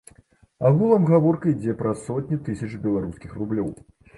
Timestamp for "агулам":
0.69-1.03